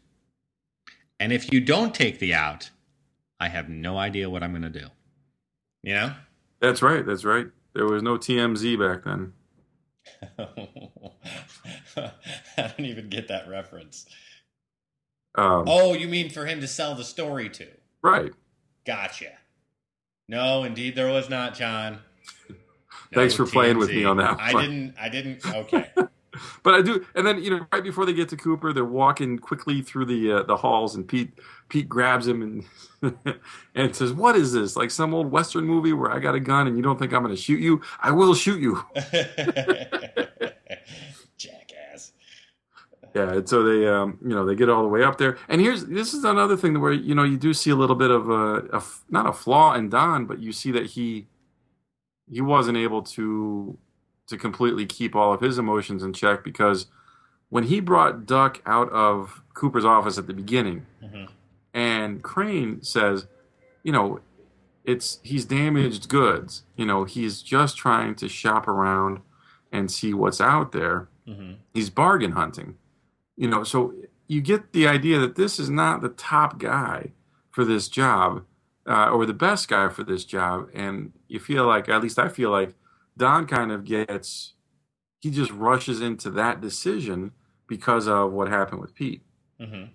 [1.18, 2.70] and if you don't take the out,
[3.38, 4.86] I have no idea what I'm going to do.
[5.82, 6.12] You know?
[6.60, 7.04] That's right.
[7.06, 7.46] That's right.
[7.74, 9.32] There was no TMZ back then.
[10.38, 12.12] I
[12.56, 14.06] don't even get that reference.
[15.34, 17.66] Um, Oh, you mean for him to sell the story to?
[18.02, 18.32] Right.
[18.84, 19.32] Gotcha.
[20.28, 21.98] No, indeed, there was not, John.
[23.12, 24.94] Thanks for playing with me on that I didn't.
[25.00, 25.44] I didn't.
[25.46, 25.90] Okay.
[26.62, 29.38] But I do, and then you know, right before they get to Cooper, they're walking
[29.38, 31.32] quickly through the uh, the halls, and Pete
[31.68, 32.64] Pete grabs him and
[33.74, 34.76] and says, "What is this?
[34.76, 37.22] Like some old western movie where I got a gun and you don't think I'm
[37.22, 37.80] going to shoot you?
[38.00, 38.82] I will shoot you."
[41.36, 42.12] Jackass.
[43.14, 45.38] Yeah, and so they, um, you know, they get all the way up there.
[45.48, 48.10] And here's this is another thing where you know you do see a little bit
[48.10, 51.26] of a not a flaw in Don, but you see that he
[52.30, 53.76] he wasn't able to
[54.30, 56.86] to completely keep all of his emotions in check because
[57.50, 61.28] when he brought Duck out of Cooper's office at the beginning, Mhm.
[61.74, 63.26] and Crane says,
[63.82, 64.20] you know,
[64.84, 66.62] it's he's damaged goods.
[66.76, 69.20] You know, he's just trying to shop around
[69.72, 71.56] and see what's out there Mhm.
[71.74, 72.76] he's bargain hunting.
[73.36, 73.94] You know, so
[74.26, 77.12] you get the idea that this is not the top guy
[77.50, 78.44] for this job
[78.86, 80.68] uh, or the best guy for this job.
[80.74, 82.74] And you feel like, at least I feel like,
[83.20, 84.54] Don kind of gets,
[85.20, 87.32] he just rushes into that decision
[87.68, 89.22] because of what happened with Pete.
[89.60, 89.90] Mhm.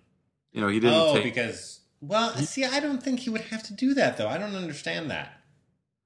[0.53, 1.23] You know, he didn't Oh, take.
[1.23, 4.27] because well, see, I don't think he would have to do that though.
[4.27, 5.41] I don't understand that.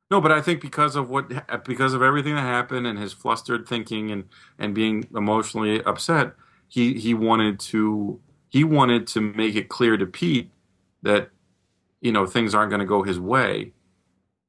[0.09, 1.29] No, but I think because of what,
[1.65, 4.23] because of everything that happened and his flustered thinking and
[4.57, 6.33] and being emotionally upset,
[6.69, 10.51] he he wanted to he wanted to make it clear to Pete
[11.03, 11.29] that
[12.01, 13.73] you know things aren't going to go his way,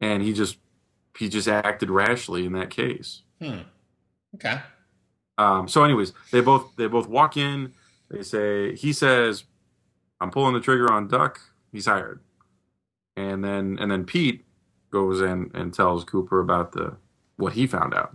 [0.01, 0.59] and he just
[1.19, 3.23] he just acted rashly in that case.
[3.41, 3.59] Hmm.
[4.35, 4.61] Okay.
[5.39, 7.73] Um, so, anyways, they both they both walk in.
[8.11, 9.45] They say he says,
[10.21, 11.41] "I'm pulling the trigger on Duck.
[11.73, 12.21] He's hired."
[13.17, 14.45] And then and then Pete
[14.91, 16.97] goes in and tells Cooper about the
[17.37, 18.15] what he found out.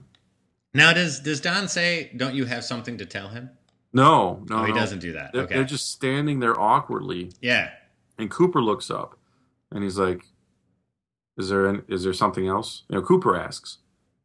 [0.73, 3.49] Now, does does Don say, "Don't you have something to tell him"?
[3.93, 4.77] No, no, Oh, he no.
[4.79, 5.31] doesn't do that.
[5.31, 5.55] They're, okay.
[5.55, 7.69] they're just standing there awkwardly, yeah.
[8.17, 9.17] and Cooper looks up,
[9.71, 10.25] and he's like,
[11.37, 13.77] "Is there an, is there something else?" You know, Cooper asks,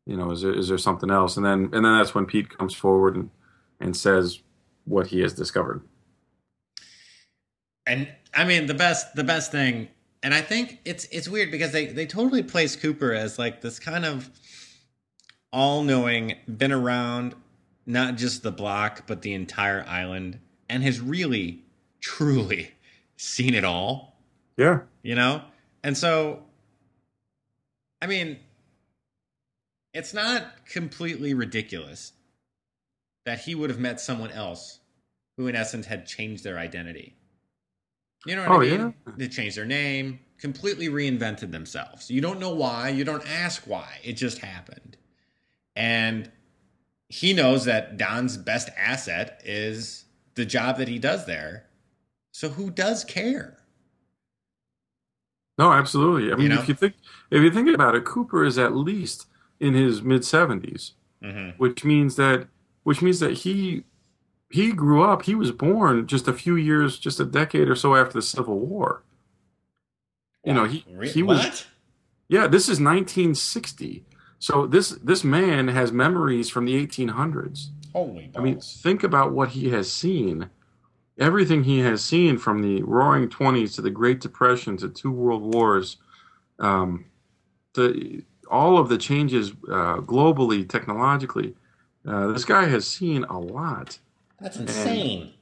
[0.06, 2.56] "You know, is there is there something else?" And then and then that's when Pete
[2.56, 3.30] comes forward and
[3.80, 4.40] and says
[4.84, 5.82] what he has discovered.
[7.86, 9.88] And I mean the best the best thing
[10.22, 13.78] and I think it's it's weird because they they totally place Cooper as like this
[13.78, 14.30] kind of
[15.52, 17.34] all-knowing been around
[17.86, 21.64] not just the block but the entire island and has really
[22.00, 22.70] truly
[23.16, 24.20] seen it all,
[24.56, 24.80] Yeah.
[25.02, 25.42] you know?
[25.82, 26.44] And so
[28.02, 28.38] I mean
[29.92, 32.12] it's not completely ridiculous
[33.26, 34.78] that he would have met someone else
[35.36, 37.16] who in essence had changed their identity.
[38.26, 38.94] You know what Oh, I mean?
[39.06, 39.12] yeah.
[39.16, 42.10] They changed their name, completely reinvented themselves.
[42.10, 43.98] You don't know why, you don't ask why.
[44.04, 44.96] It just happened.
[45.74, 46.30] And
[47.08, 51.66] he knows that Don's best asset is the job that he does there.
[52.32, 53.56] So who does care?
[55.60, 56.32] No, absolutely.
[56.32, 56.60] I mean, You know?
[56.62, 56.94] if you think
[57.30, 59.26] if you think about it, Cooper is at least
[59.60, 60.92] in his mid seventies,
[61.22, 61.50] Mm-hmm.
[61.62, 62.48] which means that
[62.82, 63.84] which means that he
[64.50, 65.22] he grew up.
[65.30, 68.58] He was born just a few years, just a decade or so after the Civil
[68.58, 69.02] War.
[70.44, 70.78] You know, he
[71.14, 71.66] he was
[72.28, 72.46] yeah.
[72.46, 74.04] This is 1960,
[74.38, 77.68] so this this man has memories from the 1800s.
[77.92, 78.36] Holy balls.
[78.36, 80.48] I mean, think about what he has seen.
[81.20, 85.54] Everything he has seen from the Roaring Twenties to the Great Depression to two World
[85.54, 85.98] Wars,
[86.58, 87.04] um,
[87.74, 91.54] the all of the changes uh, globally, technologically.
[92.06, 93.98] Uh, this guy has seen a lot,
[94.40, 95.34] That's insane.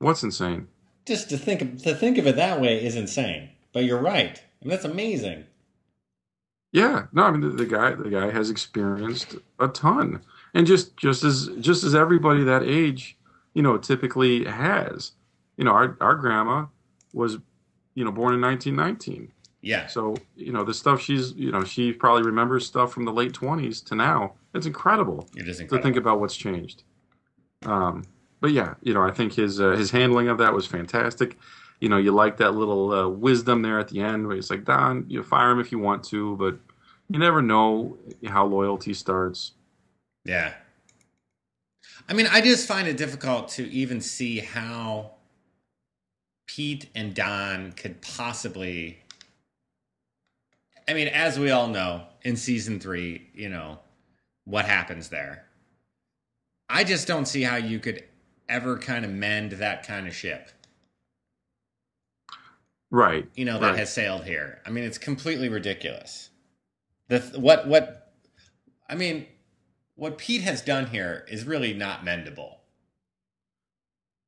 [0.00, 0.66] What's insane?
[1.06, 3.50] Just to think of, to think of it that way is insane.
[3.72, 4.36] But you're right.
[4.36, 5.44] I mean, that's amazing.
[6.72, 10.22] Yeah, no, I mean the, the guy the guy has experienced a ton,
[10.54, 13.16] and just just as just as everybody that age,
[13.54, 15.12] you know, typically has.
[15.56, 16.66] You know, our our grandma
[17.12, 17.38] was,
[17.94, 19.32] you know, born in 1919.
[19.62, 19.86] Yeah.
[19.88, 23.32] So you know the stuff she's you know she probably remembers stuff from the late
[23.32, 24.34] 20s to now.
[24.54, 25.76] It's incredible It is incredible.
[25.78, 26.82] to think about what's changed.
[27.66, 28.04] Um,
[28.40, 31.36] but yeah, you know, I think his uh, his handling of that was fantastic.
[31.80, 34.64] You know, you like that little uh, wisdom there at the end where he's like,
[34.64, 36.58] Don, you fire him if you want to, but
[37.08, 39.52] you never know how loyalty starts.
[40.24, 40.54] Yeah.
[42.10, 45.12] I mean, I just find it difficult to even see how
[46.46, 48.98] Pete and Don could possibly.
[50.88, 53.78] I mean, as we all know, in season three, you know,
[54.44, 55.44] what happens there.
[56.68, 58.02] I just don't see how you could
[58.48, 60.50] ever kind of mend that kind of ship,
[62.90, 63.28] Right.
[63.36, 63.78] you know, that Right.
[63.78, 64.60] has sailed here.
[64.66, 66.30] I mean, it's completely ridiculous.
[67.06, 68.12] The th- what what
[68.88, 69.28] I mean,
[70.00, 72.54] what Pete has done here is really not mendable.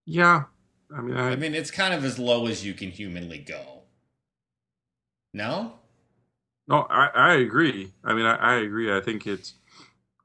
[0.05, 0.43] Yeah.
[0.95, 3.85] I mean, I, I mean, it's kind of as low as you can humanly go.
[5.33, 5.79] No?
[6.69, 7.93] no, I, I agree.
[8.05, 8.95] I mean, I, I agree.
[8.95, 9.55] I think it's,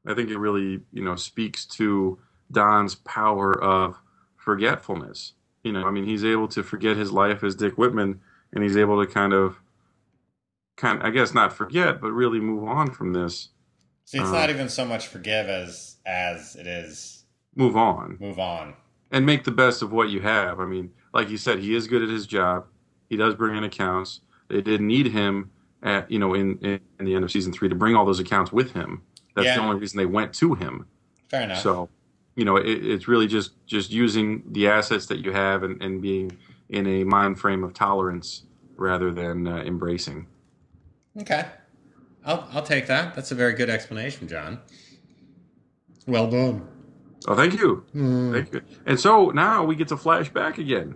[0.06, 2.20] I think it really, you know, speaks to
[2.52, 3.96] Don's power of
[4.36, 5.32] forgetfulness.
[5.64, 8.20] You know, I mean, he's able to forget his life as Dick Whitman,
[8.52, 9.62] and he's able to kind of,
[10.76, 13.48] kind, I guess, not forget, but really move on from this.
[14.08, 17.26] See, it's not even so much forgive as as it is
[17.58, 18.15] Move on.
[18.22, 18.74] move on.
[19.12, 20.62] and make the best of what you have.
[20.62, 22.67] I mean, like you said, he is good at his job.
[23.10, 24.22] He does bring in accounts.
[24.48, 25.52] They didn't need him
[25.84, 28.22] at you know in, in, in the end of season three to bring all those
[28.22, 29.02] accounts with him.
[29.36, 29.56] That's Yeah.
[29.58, 30.86] the only reason they went to him.
[31.30, 31.60] Fair enough.
[31.62, 31.89] So,
[32.38, 36.02] you know, it, it's really just just using the assets that you have and, and
[36.02, 36.32] being
[36.70, 38.43] in a mind frame of tolerance
[38.78, 40.28] rather than uh, embracing.
[41.20, 41.48] okay.
[42.28, 43.16] I'll I'll take that.
[43.16, 44.60] That's a very good explanation, John.
[46.06, 46.68] Well done.
[47.28, 48.34] Oh, thank you, Hmm.
[48.34, 48.62] thank you.
[48.86, 50.96] And so now we get to flash back again.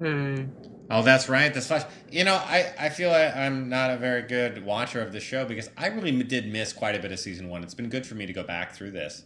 [0.00, 0.46] Hey.
[0.90, 1.52] Oh, that's right.
[1.54, 1.84] That's flash.
[2.10, 5.44] You know, I, I feel I, I'm not a very good watcher of the show
[5.46, 7.62] because I really did miss quite a bit of season one.
[7.62, 9.24] It's been good for me to go back through this.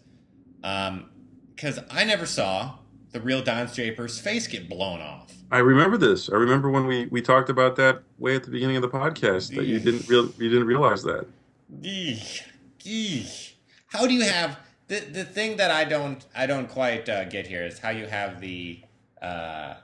[0.63, 1.11] Um,
[1.55, 2.77] because I never saw
[3.13, 5.33] the real Don Draper's face get blown off.
[5.51, 6.29] I remember this.
[6.31, 9.55] I remember when we, we talked about that way at the beginning of the podcast
[9.57, 11.27] that you didn't real you didn't realize that.
[11.73, 12.43] Eesh.
[12.85, 13.53] Eesh.
[13.89, 17.47] How do you have the the thing that I don't I don't quite uh, get
[17.47, 18.81] here is how you have the
[19.21, 19.75] uh,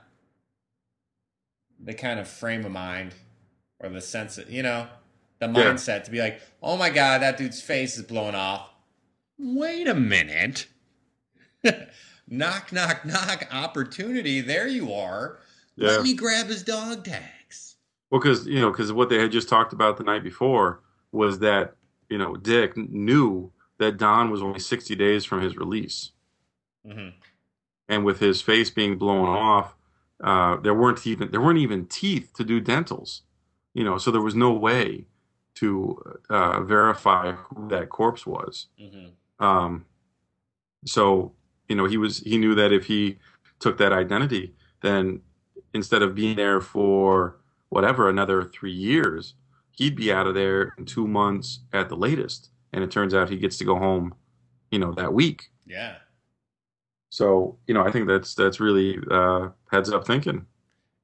[1.83, 3.13] the kind of frame of mind
[3.79, 4.87] or the sense of, you know
[5.39, 5.53] the Yeah.
[5.73, 8.69] mindset to be like oh my god that dude's face is blown off.
[9.37, 10.67] Wait a minute.
[12.27, 15.39] knock knock knock opportunity there you are.
[15.75, 15.89] Yeah.
[15.89, 17.75] Let me grab his dog tags.
[18.09, 20.81] Well, because you know, because what they had just talked about the night before
[21.13, 21.75] was that
[22.09, 26.11] you know Dick knew that Don was only sixty days from his release,
[26.85, 27.09] hmm
[27.89, 29.75] and with his face being blown off,
[30.23, 33.21] uh, there weren't even there weren't even teeth to do dentals,
[33.73, 35.05] you know, so there was no way
[35.55, 38.67] to uh, verify who that corpse was.
[38.79, 39.07] hmm
[39.39, 39.85] Um,
[40.85, 41.33] so
[41.69, 43.17] you know he was he knew that if he
[43.59, 45.21] took that identity, then
[45.73, 47.37] instead of being there for
[47.69, 49.33] whatever another three years,
[49.73, 52.49] he'd be out of there in two months at the latest.
[52.71, 54.15] And it turns out he gets to go home,
[54.71, 55.49] you know, that week.
[55.67, 55.95] Yeah.
[57.09, 60.47] So you know I think that's that's really uh, heads up thinking.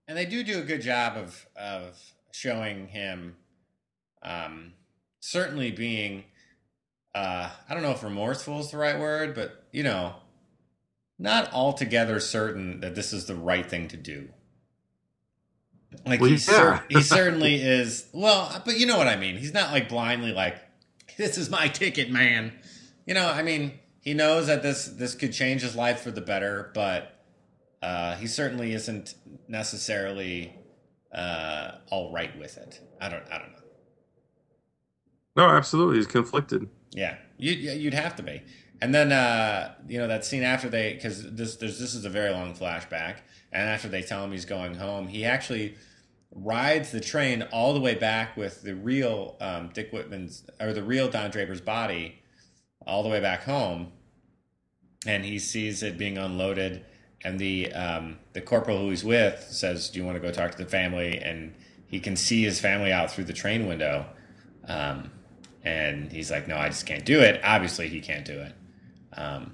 [0.08, 2.00] and they do do a good job of of
[2.32, 3.36] showing him
[4.24, 4.74] um
[5.20, 6.24] certainly being
[7.16, 10.16] uh i don't know if remorseful is the right word but you know
[11.18, 14.30] not altogether certain that this is the right thing to do
[16.06, 16.40] like Well, he, yeah.
[16.40, 20.32] cer- he certainly is well but you know what i mean he's not like blindly
[20.32, 20.58] like
[21.18, 22.54] this is my ticket man
[23.06, 26.22] you know i mean he knows that this this could change his life for the
[26.22, 27.16] better but
[27.82, 29.16] uh, he certainly isn't
[29.48, 30.54] necessarily
[31.14, 32.82] uh, all right with it.
[33.00, 33.24] I don't.
[33.32, 33.60] I don't know.
[35.38, 36.68] No, absolutely, he's conflicted.
[36.92, 38.42] Yeah, you, yeah, you'd have to be.
[38.82, 42.32] And then uh, you know that scene after they because this this is a very
[42.32, 43.18] long flashback,
[43.52, 45.76] and after they tell him he's going home, he actually
[46.32, 50.84] rides the train all the way back with the real um, Dick Whitman's or the
[50.84, 52.22] real Don Draper's body
[52.88, 53.92] all the way back home,
[55.06, 56.86] and he sees it being unloaded,
[57.24, 60.52] and the um, the corporal who he's with says, "Do you want to go talk
[60.52, 61.54] to the family?" And
[61.90, 64.06] he can see his family out through the train window.
[64.68, 65.12] Um,
[65.64, 67.42] and he's like, no, I just can't do it.
[67.44, 68.54] Obviously, he can't do it.
[69.16, 69.54] Um,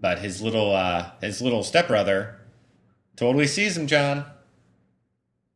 [0.00, 2.40] but his little uh, his little stepbrother
[3.16, 4.24] totally sees him, John.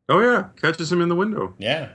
[0.09, 1.55] Oh yeah, catches him in the window.
[1.59, 1.91] Yeah.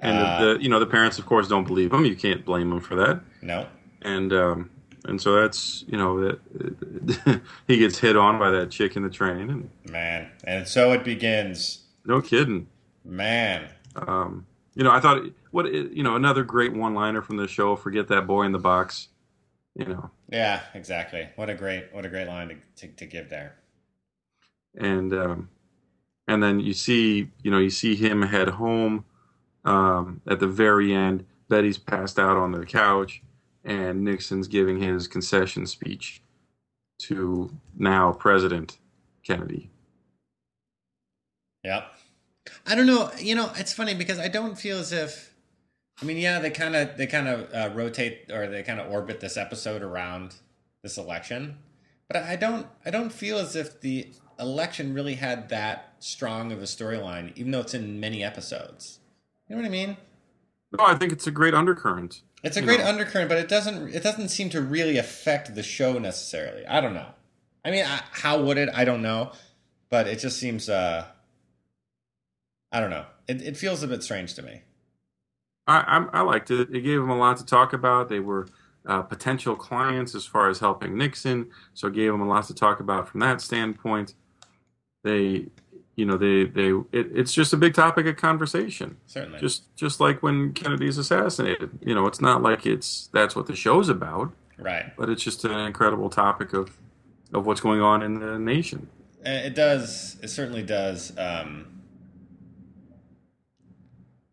[0.00, 2.04] And Uh, the, the you know the parents of course don't believe him.
[2.04, 3.20] You can't blame them for that.
[3.42, 3.66] No.
[4.02, 4.70] And um,
[5.06, 9.10] and so that's you know that he gets hit on by that chick in the
[9.10, 9.50] train.
[9.50, 10.30] And Man.
[10.44, 11.84] And so it begins.
[12.04, 12.68] no kidding.
[13.04, 13.68] Man.
[13.96, 17.74] Um, you know I thought what you know another great one liner from the show.
[17.74, 19.08] Forget that boy in the box.
[19.78, 21.28] You know Yeah, exactly.
[21.36, 23.54] What a great what a great line to to, to give there.
[24.76, 25.48] and um,
[26.26, 29.04] and then you see you know you see him head home
[29.64, 31.24] um, at the very end.
[31.48, 33.22] Betty's passed out on the couch,
[33.64, 36.22] and Nixon's giving his concession speech
[36.98, 38.78] to now President
[39.22, 39.70] Kennedy.
[41.64, 41.86] Yep.
[42.66, 43.10] I don't know.
[43.18, 45.34] You know, it's funny because I don't feel as if.
[46.00, 48.90] I mean, yeah, they kind of they kind of uh, rotate or they kind of
[48.90, 50.36] orbit this episode around
[50.82, 51.58] this election,
[52.06, 56.60] but I don't I don't feel as if the election really had that strong of
[56.60, 59.00] a storyline, even though it's in many episodes.
[59.48, 59.96] You know what I mean?
[60.76, 62.22] No, I think it's a great undercurrent.
[62.44, 62.86] It's a great know.
[62.86, 66.64] undercurrent, but it doesn't it doesn't seem to really affect the show necessarily.
[66.66, 67.08] I don't know.
[67.64, 68.68] I mean, I, how would it?
[68.72, 69.32] I don't know,
[69.90, 70.68] but it just seems.
[70.68, 71.06] uh
[72.70, 73.06] I don't know.
[73.26, 74.62] It it feels a bit strange to me.
[75.68, 76.74] I, I, I liked it.
[76.74, 78.08] It gave them a lot to talk about.
[78.08, 78.48] They were
[78.86, 82.54] uh, potential clients as far as helping Nixon, so it gave them a lot to
[82.54, 84.14] talk about from that standpoint.
[85.04, 85.46] They,
[85.94, 88.96] you know, they they it, it's just a big topic of conversation.
[89.06, 89.40] Certainly.
[89.40, 91.78] Just just like when Kennedy's assassinated.
[91.82, 94.96] You know, it's not like it's that's what the show's about, right.
[94.96, 96.78] but it's just an incredible topic of
[97.34, 98.88] of what's going on in the nation.
[99.24, 100.16] Uh, It does.
[100.22, 101.12] It certainly does.
[101.18, 101.82] Um,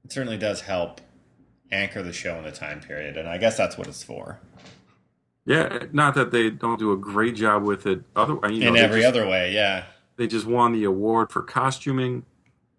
[0.05, 1.01] it certainly does help
[1.75, 4.39] anchor the show in the time period, and I guess that's what it's for.
[5.45, 8.01] Yeah, not that they don't do a great job with it.
[8.15, 9.85] Other, you know, in every just- other way, yeah.
[10.17, 12.25] They just won the award for costuming.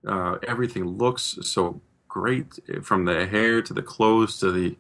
[0.07, 4.77] Uh, everything looks so great, from the hair to the clothes to the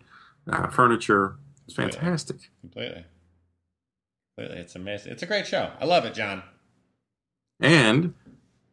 [0.51, 1.37] uh, furniture.
[1.67, 2.51] It's fantastic.
[2.62, 3.05] Completely.
[4.37, 4.62] Completely.
[4.62, 5.12] It's amazing.
[5.12, 5.71] It's a great show.
[5.79, 6.43] I love it, John.
[7.61, 8.14] And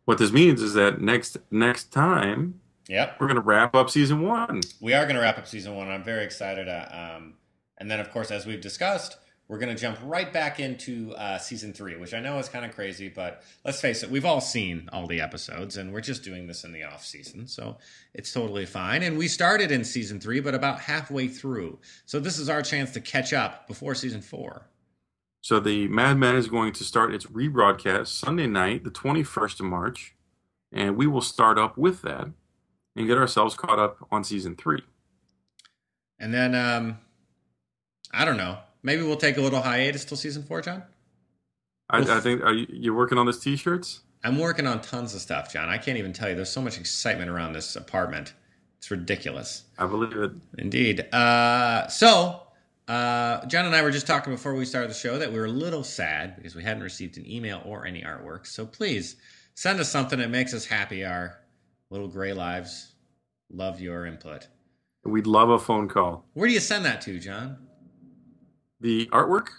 [0.05, 3.17] what this means is that next next time Yep.
[3.19, 4.61] we're going to wrap up season one.
[4.81, 5.89] We are going to wrap up season one.
[5.89, 6.67] I'm very excited.
[6.67, 7.35] Uh, um,
[7.77, 9.17] and then, of course, as we've discussed,
[9.47, 12.65] we're going to jump right back into uh, season three, which I know is kind
[12.65, 16.23] of crazy, but let's face it, we've all seen all the episodes, and we're just
[16.23, 17.77] doing this in the off season, so
[18.13, 19.03] it's totally fine.
[19.03, 22.91] And we started in season three, but about halfway through, so this is our chance
[22.91, 24.69] to catch up before season four.
[25.41, 29.65] So the Mad Men is going to start its rebroadcast Sunday night, the 21st of
[29.65, 30.15] March,
[30.71, 32.29] and we will start up with that
[32.95, 34.81] and get ourselves caught up on season three.
[36.19, 36.99] And then, um,
[38.13, 40.83] I don't know, maybe we'll take a little hiatus till season four, John.
[41.89, 44.01] I, think are you you're working on this T-shirts?
[44.23, 45.69] I'm working on tons of stuff, John.
[45.69, 46.35] I can't even tell you.
[46.35, 48.33] There's so much excitement around this apartment.
[48.77, 49.63] It's ridiculous.
[49.77, 50.31] I believe it.
[50.57, 51.13] Indeed.
[51.13, 52.41] Uh, so,
[52.87, 55.45] uh, John and I were just talking before we started the show that we were
[55.45, 58.47] a little sad because we hadn't received an email or any artwork.
[58.47, 59.17] So please
[59.55, 61.05] send us something that makes us happy.
[61.05, 61.37] Our
[61.93, 62.95] little gray lives
[63.51, 64.47] love your input.
[65.05, 66.25] We'd love a phone call.
[66.33, 67.67] Where do you send that to, John?
[68.81, 69.49] The artwork?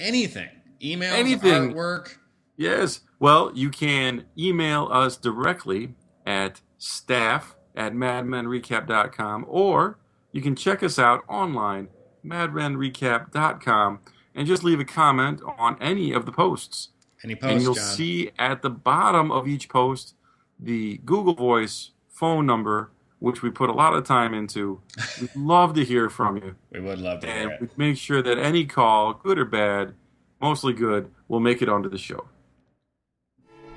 [0.00, 0.48] Anything.
[0.82, 1.74] Email, Anything.
[1.74, 2.16] artwork.
[2.56, 3.00] Yes.
[3.20, 9.98] Well, you can email us directly at staff at madmenrecap.com or
[10.32, 11.88] you can check us out online,
[12.24, 14.00] madmenrecap.com,
[14.34, 16.88] and just leave a comment on any of the posts.
[17.22, 17.84] Any post, and you'll John.
[17.84, 20.14] see at the bottom of each post
[20.62, 24.80] the Google Voice phone number, which we put a lot of time into.
[25.20, 26.54] We'd love to hear from you.
[26.70, 27.60] we would love to hear And it.
[27.60, 29.94] we make sure that any call, good or bad,
[30.40, 32.26] mostly good, will make it onto the show.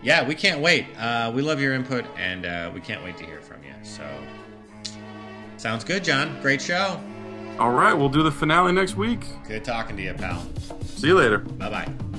[0.04, 0.86] Yeah, we can't wait.
[1.00, 3.74] Uh, we love your input, and uh, we can't wait to hear from you.
[3.82, 4.04] So,
[5.58, 6.40] sounds good, John.
[6.42, 7.00] Great show.
[7.58, 9.22] All right, we'll do the finale next week.
[9.48, 10.46] Good talking to you, pal.
[10.84, 11.40] See you later.
[11.40, 12.15] Bye bye.